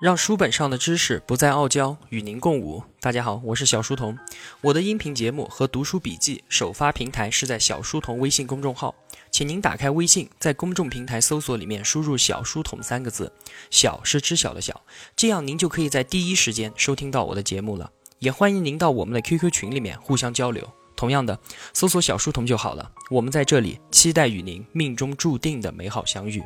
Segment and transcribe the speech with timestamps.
[0.00, 2.82] 让书本上的知识不再傲娇，与您共舞。
[3.00, 4.18] 大家好，我是小书童。
[4.62, 8.94] 我的音频节目和读书笔记首发平台是在小书童微信公众号，
[9.30, 13.30] 请您打开微信，在公众平台搜索里面输入“小书童”三个字，
[13.68, 14.80] 小是知晓的小，
[15.14, 17.92] 这样您就可以在第一时间收听到我的节目了。
[18.20, 20.66] 也欢迎您到我们的 QQ 群里面互相交流。
[20.96, 21.38] 同样的，
[21.74, 22.90] 搜索“小书童”就好了。
[23.10, 26.42] 我们在这里期待与您命中注定的美好相遇。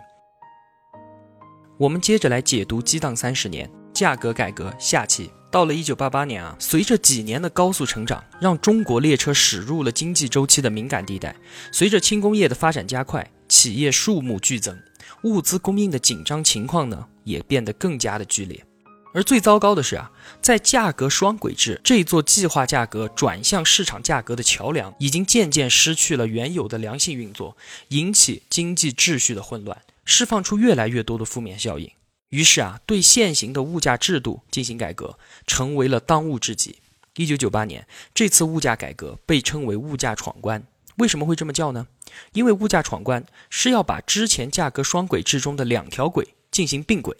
[1.76, 5.30] 我们接着来解读激荡三十年价格改革下期。
[5.50, 11.34] 到了一九八八年啊，随着几年的高速成长，让中国列车驶入了经济周期的敏感地带。
[11.72, 14.76] 随着轻工业的发展加快，企业数目剧增，
[15.22, 18.64] 物资供应的紧张情况呢，也变得更加的剧烈。
[19.14, 20.10] 而最糟糕的是啊，
[20.42, 27.56] 在价格双轨制这座计划价格转向市场价格的桥梁，已经渐渐失去了原有的良性运作，
[27.88, 29.80] 引起经济秩序的混乱。
[30.04, 31.90] 释放出越来越多的负面效应，
[32.30, 36.80] 于是啊，对现行的物价制度进行改革，成为了当务之急。
[37.14, 40.62] 一九九八年，这次物价改革被称为“物价闯关”。
[40.98, 41.86] 为什么会这么叫呢？
[42.32, 47.16] 因为物价闯关是要把之前价格双轨制中的两条轨进行并轨，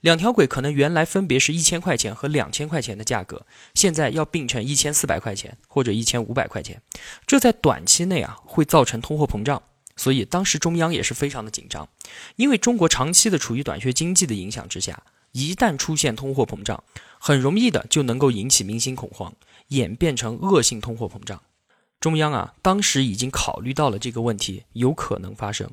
[0.00, 3.44] 两条轨可能原来分别是一千块钱和两千块钱的价格，
[3.74, 6.80] 现在要并成一千四百块钱或者一千五百块钱，
[7.26, 9.62] 这在短期内啊会造成通货膨胀。
[9.96, 11.88] 所以当时中央也是非常的紧张，
[12.36, 16.82] 因为中国长期的处于短缺经济的影响之下，一旦出现通货膨胀，
[17.18, 19.32] 很容易的就能够引起民心恐慌，
[19.68, 21.40] 演变成恶性通货膨胀。
[22.00, 25.70] 中央啊，当时已经考虑到了这个问题有可能发生。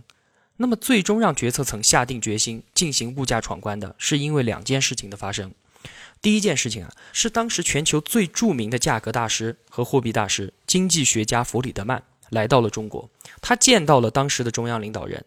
[0.61, 5.51] 那么最终让决策层下定决心进行物价闯关的，是因为两件事情的发生。
[6.21, 12.03] 第一件事情啊，是当时全球最著名的价格大师和货币大师、经济学家弗里德曼。
[12.29, 13.09] 来到了中国，
[13.41, 15.25] 他见到了当时的中央领导人，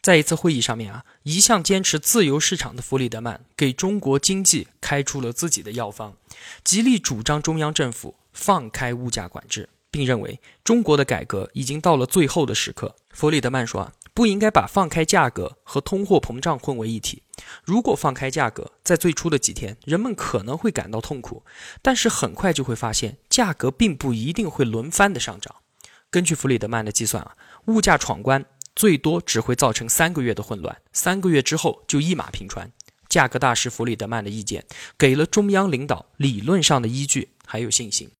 [0.00, 6.14] 在一次会议上面啊，一向坚持自由市场的弗里德曼给中国经济开出了自己的药方，
[6.64, 12.96] 极力主张中央政府放开物价管制，并认为中国的改革已经到了最后的时刻。
[13.10, 17.22] 弗里德曼说啊，不应该把放开价格和通货膨胀混为一体。
[17.62, 21.44] 如果放开价格，在最初的几天，人们可能会感到痛苦，
[21.80, 25.54] 但是很快就会发现，价格并不一定会轮番的上涨。
[26.10, 27.36] 根据弗里德曼的计算啊，
[27.66, 32.68] 物价闯关最多只会造成三个月的混乱，三个月之后就一马平川。
[33.08, 34.66] 价格大师弗里德曼的意见
[34.98, 38.10] 给了中央领导理论上的依据，还有信心。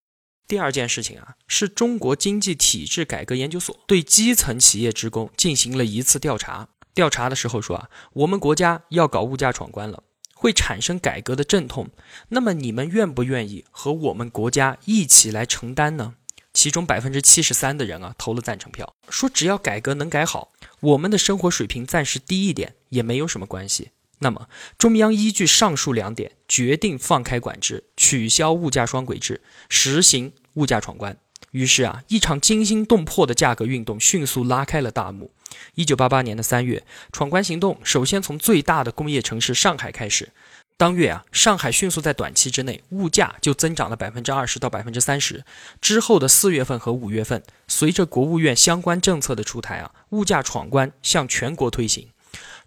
[0.48, 6.66] 第二件事情啊，是中国经济体制改革研究所对基层企业职工进行了一次调查。
[6.94, 10.03] 调查的时候说啊，我们国家要搞物价闯关了，
[10.34, 11.91] 会产生改革的阵痛。
[12.31, 16.14] 那么你们愿不愿意和我们国家一起来承担呢？
[16.54, 20.50] 其中百分之七十三的人啊投了赞成票，说只要改革能改好，
[20.81, 23.91] 我们的生活水平暂时低一点也没有什么关系。
[24.21, 31.17] 那么中央依据上述两点，决定放开管制，取消物价双轨制，实行物价闯关。
[31.53, 35.31] 于是啊，一场惊心动魄的价格运动迅速拉开了大幕。
[35.75, 40.31] 一九八八年的三月，闯关行动首先从最大的工业城市上海开始。
[40.77, 45.45] 当月啊，上海迅速在短期之内物价就增长了百分之二十到百分之三十。
[45.81, 52.09] 之后的四月份和五月份，随着国务院相关政策的出台啊，物价闯关向全国推行。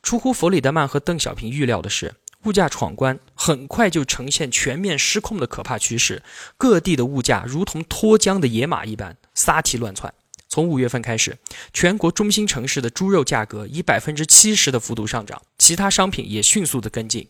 [0.02, 6.24] 出乎弗里德曼和邓小平预料的是，物价闯关很快就呈现全面失控的可怕趋势，
[6.58, 10.14] 各地的物价如同脱缰的野马一般撒蹄乱窜。
[10.50, 11.38] 从五月份开始，
[11.72, 17.28] 全国中心城市的猪肉价格以百分之七十的幅度上涨，其他商品也迅速的跟进。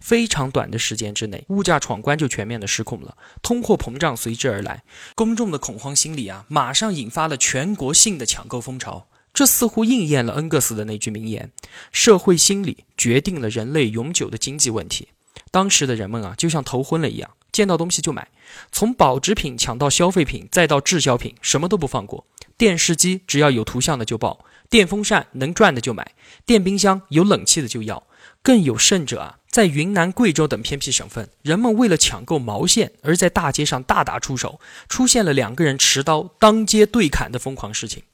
[0.00, 4.82] 非常短的时间之内，物价闯关就全面的失控了，通货膨胀随之而来，
[5.14, 9.08] 公众的恐慌心理啊，马上引发了全国性的抢购风潮。
[9.34, 11.50] 这似乎应验了恩格斯的那句名言
[11.92, 15.08] ：“社会心理决定了人类永久的经济问题。”
[15.50, 18.28] 当时的人们啊，就像头昏了一样，见到东西就买，
[18.70, 22.24] 从保值品抢到消费品，再到滞销品，什么都不放过。
[22.56, 26.14] 电视机只要有图像的就报，电风扇能转的就买，
[26.46, 28.04] 电冰箱有冷气的就要。
[28.42, 38.04] 更有甚者啊，在云南、贵州等偏僻省份，人们为了抢购毛线，而在大街上大打出手，出现了两个人持刀当街对砍的疯狂事情。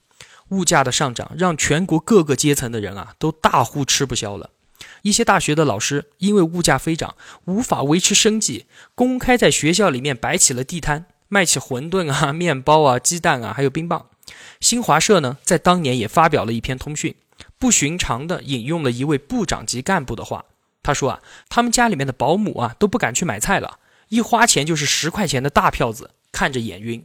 [0.51, 4.51] 物价的上涨让全国各个阶层的人啊都大呼吃不消了。
[5.03, 7.17] 一些大学的老师因为物价飞涨，
[7.47, 14.07] 无法维持生计，公开在学校里面摆起了地摊，卖起馄饨啊、 面包啊、鸡蛋啊，还有冰棒。
[14.61, 17.15] 新华社呢，在当年也发表了一篇通讯。
[17.59, 20.47] 不寻常的引用了一位部长级干部的话，
[20.83, 27.05] 他说啊，他们家里面的保姆啊都不敢去买菜了，一花钱就是十块钱的大票子，看着眼晕。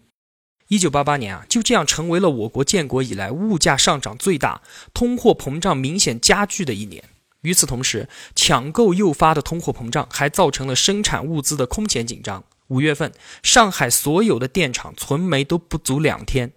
[0.68, 4.62] 一九八八年啊，就这样成为了我国建国以来物价上涨最大、
[4.94, 7.04] 通货膨胀明显加剧的一年。
[7.42, 12.44] 与此同时，抢购诱发的通货膨胀还造成了生产物资的空前紧张。
[12.70, 13.14] 五月份，
[13.44, 16.54] 上海所有的电厂存煤都不足两天。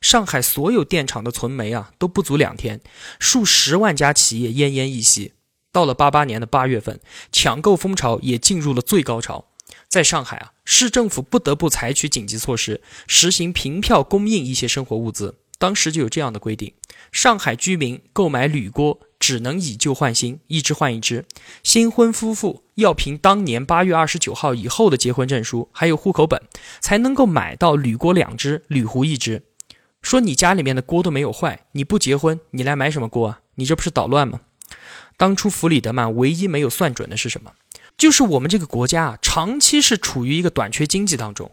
[0.00, 2.80] 上海所有电厂的存煤啊都不足两天，
[3.18, 5.34] 数十万家企业奄奄一息。
[5.70, 6.98] 到了八八年的八月份，
[7.30, 9.44] 抢购风潮也进入了最高潮。
[9.86, 15.34] 在上海啊，市政府不得不采取紧急措施，实行凭票供应一些生活物资。
[15.58, 16.72] 当时就有这样的规定：
[17.10, 21.24] 上海居民购买铝锅只能以旧换新，一只换一只；
[21.64, 26.40] 新婚夫妇要凭当年八月二十九号以后的结婚证书还有户口本，
[26.80, 29.42] 才能够买到铝锅两只，铝壶一只。
[30.00, 33.40] 说你家里面的锅都没有坏，你不结婚，你来买什么锅啊？
[33.56, 34.42] 你这不是捣乱吗？
[35.16, 37.50] 当初弗里德曼唯一没有算准的是什么？
[38.00, 41.50] 就是我们这个国家啊，长期是处于一个短缺经济当中。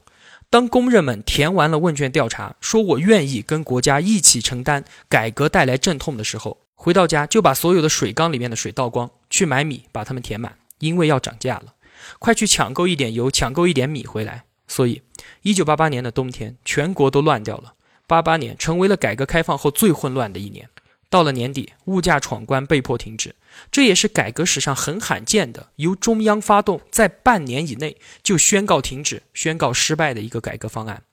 [0.50, 11.74] 当工人们填完了问卷调查，说我愿意跟国家一起承担改革带来阵痛的时候，回到家就把所有的水缸里面的水倒光，去买米把它们填满，因为要涨价了，
[12.18, 14.46] 快去抢购一点油，抢购一点米回来。
[14.70, 15.02] 所以，
[15.42, 17.74] 一九八八年的冬天，全国都乱掉了。
[18.08, 20.70] 八八年成为了改革开放后最混乱的一年。
[21.10, 23.36] 到了年底，物价闯关被迫停止，
[23.72, 31.04] 这也是改革史上很罕见的由中央发动，在半年以内就宣告停止、宣告失败的一个改革方案。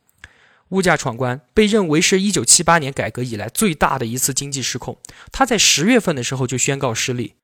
[0.70, 4.98] 物价闯关被认为是一九七八年改革以来最大的一次经济失控。
[5.30, 7.34] 他在十月份的时候就宣告失利，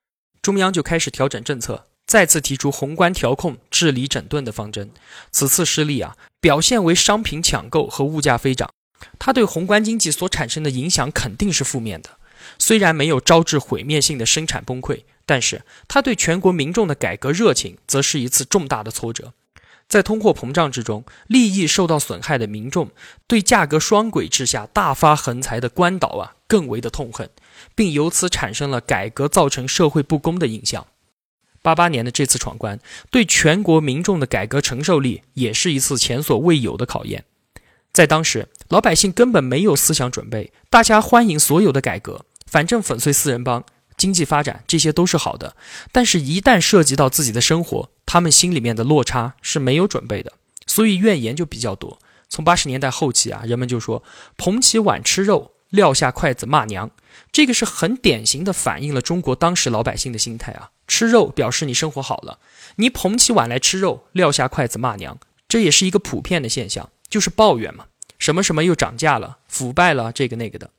[0.43, 4.91] 中央就开始调整政策，再次提出宏观调控、治理整顿的方针。
[5.31, 8.69] 此次失利啊，表现为商品抢购和物价飞涨，
[9.21, 12.19] 它对宏观经济所产生的影响肯定是负面的。
[12.59, 19.33] 虽然没有招致毁灭性的生产崩溃，但是他对全国民众的改革热情则是一次重大的挫折。
[19.89, 22.91] 在通货膨胀之中，利益受到损害的民众
[23.27, 27.29] 对价格双轨制下大发横财的官岛啊更为的痛恨，
[27.75, 30.87] 并由此产生了改革造成社会不公的印象。
[31.61, 32.79] 八八年的这次闯关，
[33.11, 37.25] 对全国民众的改革承受力也是一次前所未有的考验。
[37.93, 42.25] 在当时，老百姓根本没有思想准备，大家欢迎所有的改革。
[42.51, 43.65] 反正粉碎四人帮、
[43.97, 45.55] 经济发展这些都是好的，
[45.93, 50.33] 但是，一旦涉及到自己的生活，他们心里面的落差是没有准备的，
[50.67, 51.99] 所以怨言就比较多。
[52.29, 54.03] 从八十年代后期啊，人们就说
[54.37, 56.91] 捧起碗吃肉，撂下筷子骂娘，
[57.31, 60.71] 这个是很典型的反映了中国当时老百姓的心态啊。
[60.89, 62.41] 吃肉表示你生活好了，
[62.77, 65.19] 你捧起碗来吃肉，撂下筷子骂娘，
[65.49, 67.87] 这也是一个普遍的现象，就是抱怨嘛，
[68.19, 70.71] 什么什么又涨价了，腐败了，这个那个的。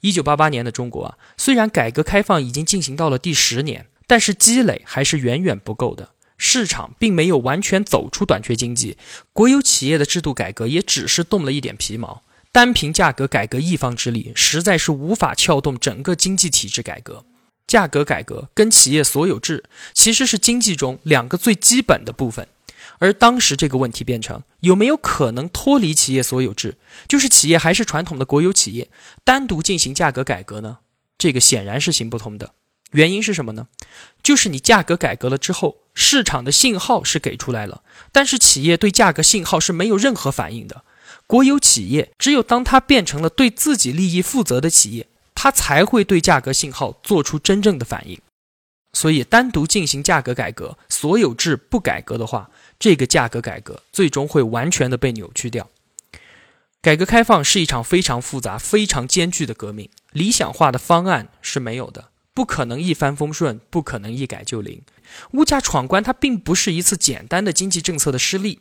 [0.00, 6.10] 一九八八年的中国啊，虽然改革开放已经进行到了第十年，但是积累还是远远不够的。
[6.36, 8.96] 市场并没有完全走出短缺经济，
[9.32, 12.22] 国有企业的制度改革也只是动了一点皮毛。
[12.52, 17.24] 单凭价格改革一方之力，实在是无法撬动整个经济体制改革。
[17.66, 22.48] 价格改革跟企业所有制其实是经济中两个最基本的部分。
[22.98, 26.76] 而当时这个问题变成有没有可能脱离企业所有制，
[27.08, 28.90] 就是企业还是传统的国有企业，
[29.24, 30.78] 单独进行价格改革呢？
[31.16, 32.52] 这个显然是行不通的。
[32.92, 33.68] 原因是什么呢？
[34.22, 40.82] 就是你价格改革了之后，市场的信号是给出来了，但是企业对价格信号是没有任何反应的。
[41.26, 48.18] 国有企业只有当它变成了对自己利益负责的企业，它才会对价格信号做出真正的反应。
[48.98, 52.50] 所以，单独进行价格改革，所有制不改革的话，
[52.80, 55.70] 这个价格改革最终会完全的被扭曲掉。
[56.82, 64.82] 改革开放是一场非常复杂、非常艰巨的革命，理想化的方案是没有的，不可能一帆风顺，不可能一改就灵。
[65.30, 68.58] 物价闯关它并不是一次简单的经济政策的失利，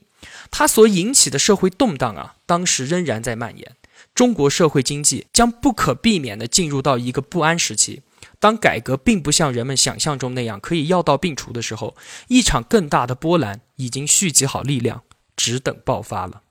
[0.51, 3.75] 它所引起的社会动荡啊，当时仍然在蔓延。
[4.13, 8.03] 中国社会经济将不可避免地进入到一个不安时期。
[8.39, 11.95] 当改革并不像人们想象中那样可以药到病除的时候，
[12.27, 15.01] 一场更大的波澜已经蓄积好力量，
[15.35, 16.43] 只等爆发了。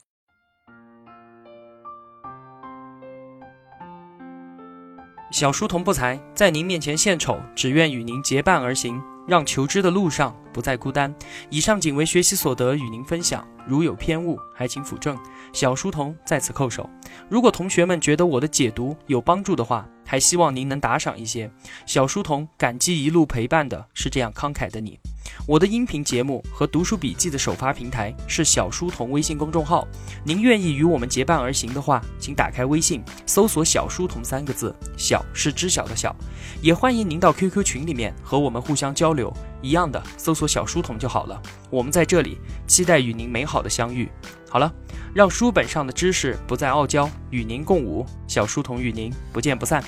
[5.33, 11.14] 小书童不才，在您面前献丑，只愿与您结伴而行，让求知的路上不再孤单。
[11.50, 15.19] 以上仅为学习所得，与您分享，如有偏误，还请斧正。
[15.52, 16.88] 小书童在此叩首。
[17.28, 21.50] 如果同学们觉得我的解读有帮助的话，还希望您能打赏一些。
[21.84, 24.98] 小书童感激一路陪伴的是这样慷慨的你。
[25.46, 29.86] 我的音频节目和读书笔记的首发平台是小书童微信公众号。
[30.25, 36.14] 您愿意与我们结伴而行的话，请打开微信，搜索“小书童”三个字，小是知晓的小。
[36.62, 41.42] 也欢迎您到 QQ 群里面和我们互相交流，一样的搜索“小书童”就好了。
[41.70, 44.08] 我们在这里期待与您美好的相遇。
[44.48, 44.72] 好了。
[45.16, 48.04] 让书本上的知识不再傲娇，与您共舞。
[48.28, 49.82] 小书童与您不见不散。